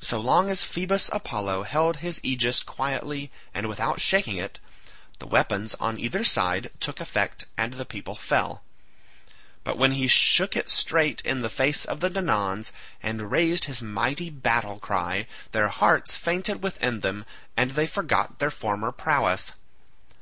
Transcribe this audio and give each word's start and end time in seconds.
So 0.00 0.18
long 0.18 0.48
as 0.48 0.64
Phoebus 0.64 1.10
Apollo 1.12 1.64
held 1.64 1.96
his 1.98 2.18
aegis 2.22 2.62
quietly 2.62 3.30
and 3.52 3.66
without 3.68 4.00
shaking 4.00 4.38
it, 4.38 4.58
the 5.18 5.26
weapons 5.26 5.74
on 5.74 6.00
either 6.00 6.24
side 6.24 6.70
took 6.80 6.98
effect 6.98 7.44
and 7.58 7.74
the 7.74 7.84
people 7.84 8.14
fell, 8.14 8.62
but 9.62 9.76
when 9.76 9.92
he 9.92 10.08
shook 10.08 10.56
it 10.56 10.70
straight 10.70 11.20
in 11.26 11.42
the 11.42 11.50
face 11.50 11.84
of 11.84 12.00
the 12.00 12.08
Danaans 12.08 12.72
and 13.02 13.30
raised 13.30 13.66
his 13.66 13.82
mighty 13.82 14.30
battle 14.30 14.78
cry 14.78 15.26
their 15.52 15.68
hearts 15.68 16.16
fainted 16.16 16.62
within 16.62 17.00
them 17.00 17.26
and 17.54 17.72
they 17.72 17.86
forgot 17.86 18.38
their 18.38 18.50
former 18.50 18.92
prowess. 18.92 19.52